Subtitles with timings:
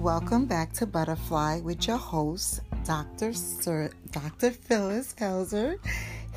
[0.00, 3.34] Welcome back to Butterfly with your host, Dr.
[3.34, 4.50] Sir, Dr.
[4.50, 5.76] Phyllis Helzer,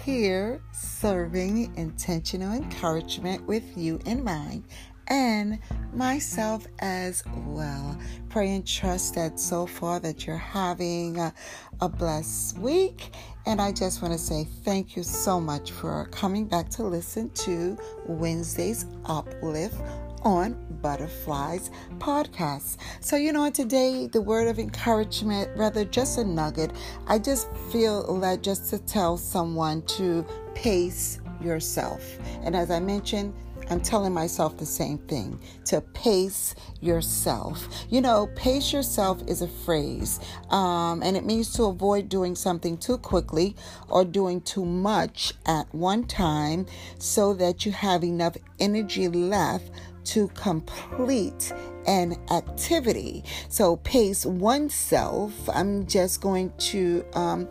[0.04, 4.65] here serving intentional encouragement with you in mind
[5.07, 5.60] and
[5.94, 7.98] myself as well.
[8.27, 11.34] Pray and trust that so far that you're having a,
[11.80, 13.11] a blessed week.
[13.45, 17.30] And I just want to say thank you so much for coming back to listen
[17.30, 17.77] to
[18.07, 19.82] Wednesday's Uplift
[20.24, 22.77] on Butterflies podcast.
[23.00, 26.72] So, you know, today the word of encouragement, rather just a nugget,
[27.08, 32.04] I just feel led just to tell someone to pace yourself.
[32.44, 33.34] And as I mentioned,
[33.70, 37.67] I'm telling myself the same thing to pace yourself.
[37.90, 40.20] You know, pace yourself is a phrase,
[40.50, 43.55] um, and it means to avoid doing something too quickly
[43.90, 46.66] or doing too much at one time
[46.98, 49.72] so that you have enough energy left
[50.05, 51.53] to complete
[51.85, 53.23] an activity.
[53.49, 55.33] So, pace oneself.
[55.50, 57.47] I'm just going to um,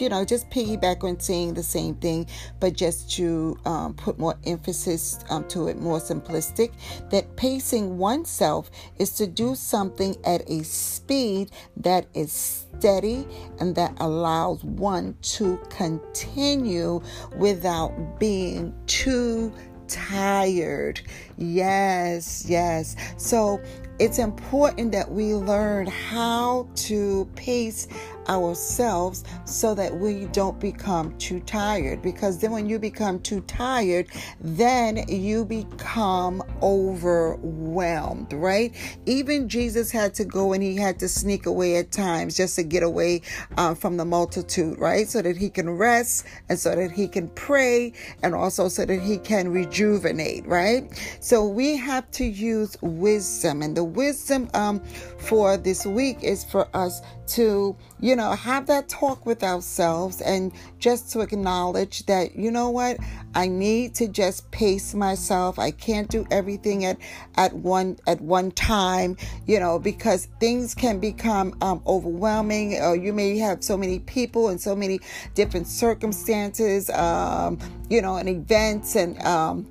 [0.00, 2.26] you know, just piggyback on saying the same thing,
[2.60, 6.72] but just to um, put more emphasis um, to it, more simplistic,
[7.10, 13.26] that pacing oneself is to do something at a speed that is steady
[13.58, 17.00] and that allows one to continue
[17.36, 19.52] without being too
[19.88, 21.00] tired.
[21.36, 22.96] Yes, yes.
[23.16, 23.60] So
[23.98, 27.88] it's important that we learn how to pace
[28.28, 32.02] ourselves so that we don't become too tired.
[32.02, 34.08] Because then, when you become too tired,
[34.40, 38.74] then you become overwhelmed, right?
[39.06, 42.62] Even Jesus had to go and he had to sneak away at times just to
[42.62, 43.22] get away
[43.56, 45.08] uh, from the multitude, right?
[45.08, 47.92] So that he can rest and so that he can pray
[48.22, 50.88] and also so that he can rejuvenate, right?
[51.20, 54.80] So we have to use wisdom, and the wisdom um,
[55.18, 60.52] for this week is for us to, you know, have that talk with ourselves and
[60.78, 62.98] just to acknowledge that, you know what,
[63.34, 65.58] I need to just pace myself.
[65.58, 66.98] I can't do everything at
[67.36, 69.16] at one at one time,
[69.46, 72.80] you know, because things can become um, overwhelming.
[72.80, 75.00] Or you may have so many people and so many
[75.34, 77.58] different circumstances, um,
[77.88, 79.66] you know, and events and um,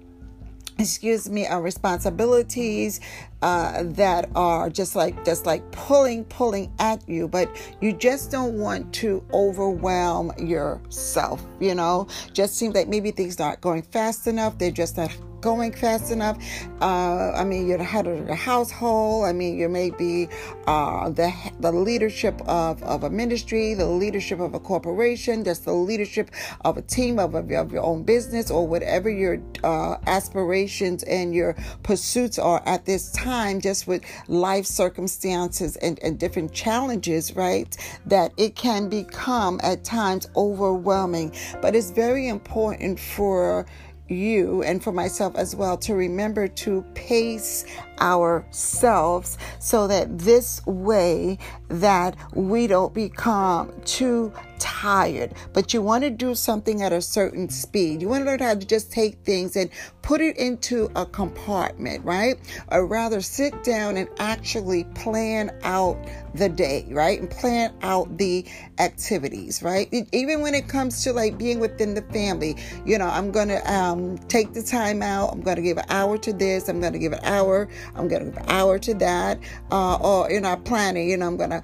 [0.79, 2.99] excuse me, our responsibilities
[3.41, 7.49] uh, that are just like just like pulling, pulling at you, but
[7.81, 11.43] you just don't want to overwhelm yourself.
[11.59, 14.57] You know, just seems like maybe things aren't going fast enough.
[14.57, 16.37] They're just not going fast enough.
[16.81, 19.25] Uh, I mean, you're the head of the household.
[19.25, 20.27] I mean, you may be
[20.67, 25.73] uh, the the leadership of, of a ministry, the leadership of a corporation, just the
[25.73, 26.31] leadership
[26.65, 31.33] of a team of, of, of your own business, or whatever your uh, aspirations and
[31.33, 37.77] your pursuits are at this time, just with life circumstances and, and different challenges, right?
[38.05, 41.33] That it can become at times overwhelming.
[41.61, 43.65] But it's very important for
[44.09, 47.65] you and for myself as well to remember to pace
[47.99, 51.37] ourselves so that this way
[51.69, 57.49] that we don't become too tired but you want to do something at a certain
[57.49, 58.01] speed.
[58.01, 59.69] You want to learn how to just take things and
[60.01, 62.37] put it into a compartment right?
[62.71, 65.97] Or rather sit down and actually plan out
[66.35, 67.19] the day right?
[67.19, 68.45] And plan out the
[68.79, 69.93] activities right?
[70.11, 74.17] Even when it comes to like being within the family you know i'm gonna um,
[74.27, 75.31] take the time out.
[75.31, 76.69] I'm gonna give an hour to this.
[76.69, 77.67] I'm gonna give an hour.
[77.95, 79.39] I'm going to give an hour to that.
[79.71, 81.63] Uh, or in our planning, you know, I'm going to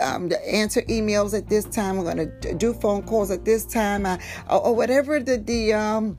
[0.00, 1.98] um, answer emails at this time.
[1.98, 6.18] I'm going to do phone calls at this time, uh, or, whatever the the um,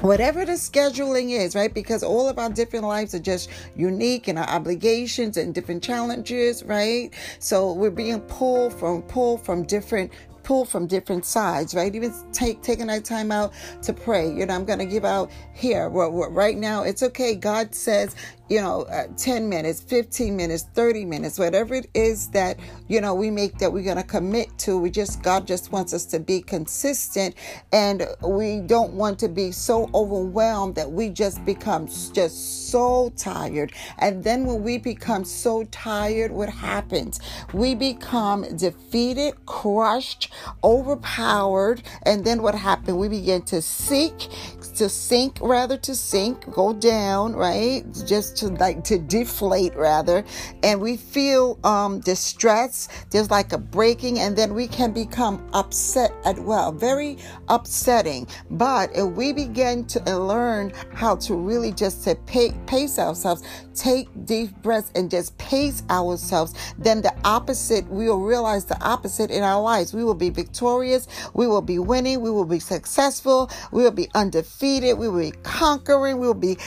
[0.00, 1.72] whatever the scheduling is, right?
[1.72, 6.62] Because all of our different lives are just unique and our obligations and different challenges,
[6.64, 7.10] right?
[7.38, 10.12] So we're being pulled from pulled from different
[10.48, 11.94] pull from different sides, right?
[11.94, 14.32] Even take taking that time out to pray.
[14.32, 15.90] You know, I'm going to give out here.
[15.90, 17.34] right now, it's okay.
[17.34, 18.16] God says,
[18.48, 22.58] you know, uh, 10 minutes, 15 minutes, 30 minutes, whatever it is that,
[22.88, 24.78] you know, we make that we're going to commit to.
[24.78, 27.34] We just, God just wants us to be consistent
[27.72, 33.72] and we don't want to be so overwhelmed that we just become just so tired.
[33.98, 37.20] And then when we become so tired, what happens?
[37.52, 40.32] We become defeated, crushed,
[40.64, 41.82] overpowered.
[42.04, 42.96] And then what happens?
[42.96, 44.28] We begin to seek,
[44.76, 47.84] to sink, rather to sink, go down, right?
[48.06, 50.24] Just to like to deflate rather,
[50.62, 52.88] and we feel um, distress.
[53.10, 56.72] There's like a breaking, and then we can become upset as well.
[56.72, 57.18] Very
[57.48, 58.26] upsetting.
[58.50, 63.42] But if we begin to learn how to really just to pace ourselves,
[63.74, 69.30] take deep breaths, and just pace ourselves, then the opposite, we will realize the opposite
[69.30, 69.94] in our lives.
[69.94, 71.06] We will be victorious.
[71.34, 72.20] We will be winning.
[72.20, 73.50] We will be successful.
[73.72, 74.98] We will be undefeated.
[74.98, 76.18] We will be conquering.
[76.18, 76.58] We will be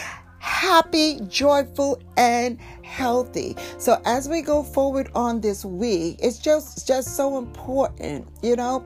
[0.41, 3.55] happy, joyful, and healthy.
[3.77, 8.83] So as we go forward on this week, it's just just so important, you know,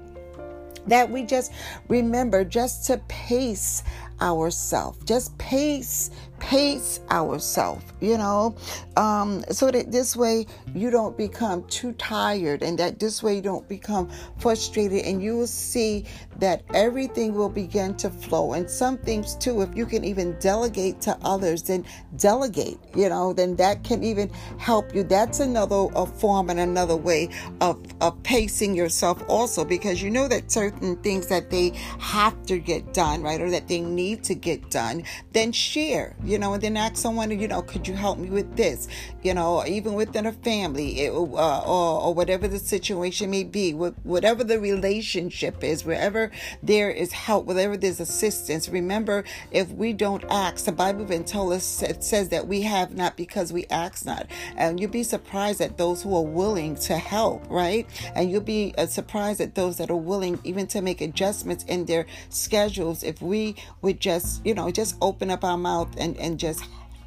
[0.88, 1.54] that we just
[1.88, 3.84] remember just to pace
[4.22, 5.00] ourselves.
[5.06, 6.12] Just pace,
[6.45, 8.56] pace ourselves, you know,
[8.97, 10.45] um, so that this way
[10.75, 14.07] you don't become too tired and that this way you don't become
[14.38, 16.06] frustrated and you will see
[16.38, 18.53] that everything will begin to flow.
[18.53, 21.83] And some things too, if you can even delegate to others, then
[22.18, 25.01] delegate, you know, then that can even help you.
[25.01, 30.51] That's another form and another way of, of pacing yourself also because you know that
[30.51, 34.69] certain things that they have to get done, right, or that they need to get
[34.69, 35.03] done,
[35.33, 38.56] then share, you know, and then ask someone, you know, could you help me with
[38.56, 38.88] this,
[39.24, 43.74] you know, even within a family it, uh, or, or whatever the situation may be,
[43.74, 48.70] whatever the relationship is, wherever there is help, wherever there's assistance.
[48.70, 52.96] Remember, if we don't ask, the Bible even told us it says that we have
[52.96, 54.28] not because we ask not.
[54.56, 57.88] And you'll be surprised at those who are willing to help, right?
[58.16, 61.86] And you'll be uh, surprised at those that are willing even to make adjustments in
[61.86, 66.39] their schedules if we would just, you know, just open up our mouth and, and
[66.39, 66.63] just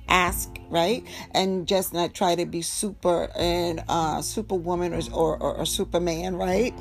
[0.09, 1.03] ask right?
[1.33, 6.37] And just not try to be super and uh superwoman or, or, or, or superman
[6.37, 6.75] right?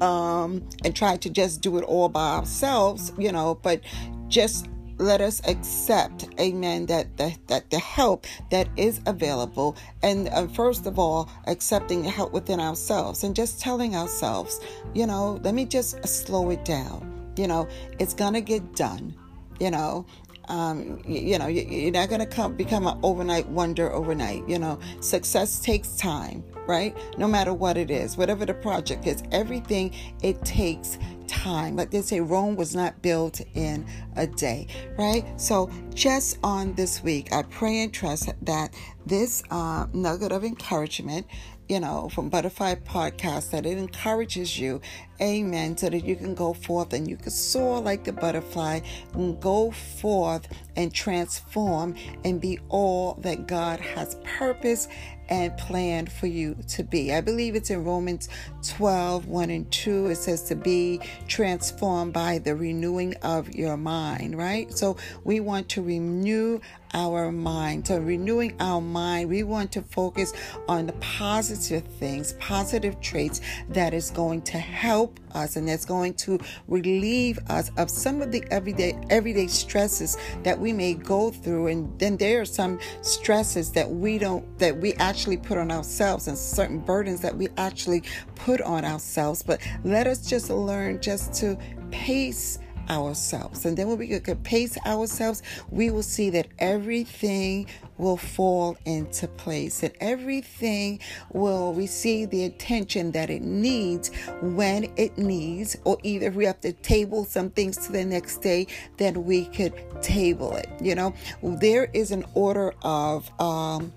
[0.00, 3.80] Um and try to just do it all by ourselves you know but
[4.28, 4.68] just
[4.98, 10.86] let us accept amen that the, that the help that is available and uh, first
[10.86, 14.60] of all accepting the help within ourselves and just telling ourselves
[14.94, 17.66] you know let me just slow it down you know
[17.98, 19.14] it's gonna get done
[19.58, 20.06] you know
[20.48, 24.48] um, you, you, know, you, are not going to come become an overnight wonder overnight.
[24.48, 26.96] You know, success takes time, right?
[27.18, 31.76] No matter what it is, whatever the project is, everything it takes time.
[31.76, 33.86] Like they say, Rome was not built in
[34.16, 34.66] a day,
[34.98, 35.24] right?
[35.40, 38.74] So, just on this week, I pray and trust that
[39.06, 41.26] this uh, nugget of encouragement
[41.68, 44.80] you know, from Butterfly Podcast that it encourages you,
[45.22, 48.80] amen, so that you can go forth and you can soar like the butterfly
[49.14, 54.88] and go forth and transform and be all that God has purpose
[55.28, 57.14] and planned for you to be.
[57.14, 58.28] I believe it's in Romans
[58.68, 60.08] 12 1 and 2.
[60.08, 64.70] It says to be transformed by the renewing of your mind, right?
[64.76, 66.60] So we want to renew
[66.94, 67.86] our mind.
[67.86, 70.32] So, renewing our mind, we want to focus
[70.68, 73.40] on the positive things, positive traits
[73.70, 76.38] that is going to help us and that's going to
[76.68, 81.68] relieve us of some of the everyday everyday stresses that we may go through.
[81.68, 86.28] And then there are some stresses that we don't that we actually put on ourselves
[86.28, 88.02] and certain burdens that we actually
[88.34, 89.42] put on ourselves.
[89.42, 91.58] But let us just learn just to
[91.90, 92.58] pace
[92.88, 93.64] ourselves.
[93.64, 97.66] And then when we can pace ourselves, we will see that everything
[97.98, 100.98] will fall into place and everything
[101.32, 106.72] will receive the attention that it needs when it needs, or either we have to
[106.72, 110.68] table some things to the next day, then we could table it.
[110.80, 113.92] You know, there is an order of um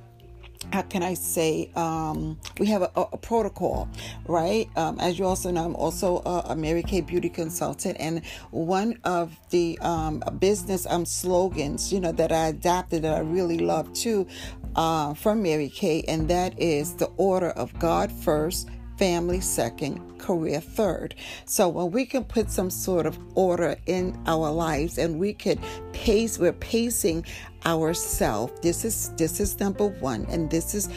[0.72, 3.90] how can I say, um, we have a, a protocol,
[4.28, 4.70] right?
[4.76, 9.00] Um, as you also know, I'm also a, a, Mary Kay beauty consultant, and one
[9.04, 13.92] of the um, business um, slogans, you know, that I adapted that I really love
[13.94, 14.28] too,
[14.76, 20.60] uh, from Mary Kay, and that is the order of God first, family second, career
[20.60, 21.16] third.
[21.46, 25.60] So when we can put some sort of order in our lives and we could
[25.92, 27.26] pace, we're pacing
[27.66, 28.54] ourselves.
[28.62, 30.90] This is this is number one, and this is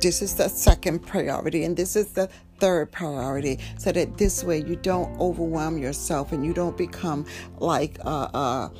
[0.00, 2.28] this is the second priority, and this is the
[2.58, 7.26] third priority so that this way you don't overwhelm yourself and you don't become
[7.58, 8.72] like a, a,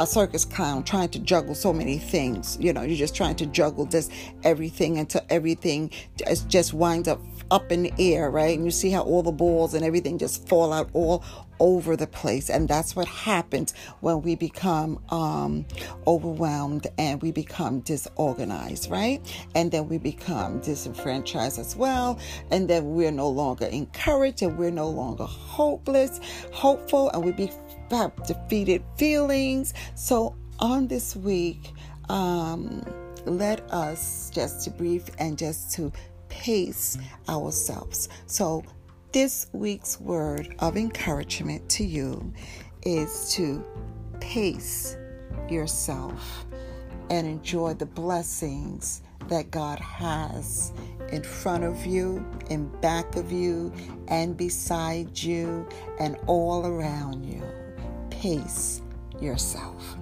[0.00, 3.46] a, circus clown trying to juggle so many things you know you're just trying to
[3.46, 4.10] juggle just
[4.42, 5.88] everything until everything
[6.48, 8.56] just winds up up in the air, right?
[8.56, 11.24] And you see how all the balls and everything just fall out all
[11.60, 12.50] over the place.
[12.50, 15.66] And that's what happens when we become um,
[16.06, 19.20] overwhelmed and we become disorganized, right?
[19.54, 22.18] And then we become disenfranchised as well.
[22.50, 26.20] And then we're no longer encouraged and we're no longer hopeless,
[26.52, 27.50] hopeful, and we be,
[27.90, 29.74] have defeated feelings.
[29.94, 31.72] So on this week,
[32.08, 32.82] um,
[33.26, 35.92] let us just to and just to
[36.28, 38.08] pace ourselves.
[38.26, 38.64] So,
[39.14, 42.32] this week's word of encouragement to you
[42.82, 43.64] is to
[44.18, 44.96] pace
[45.48, 46.44] yourself
[47.10, 50.72] and enjoy the blessings that God has
[51.12, 53.72] in front of you, in back of you,
[54.08, 55.64] and beside you,
[56.00, 57.40] and all around you.
[58.10, 58.82] Pace
[59.20, 59.96] yourself.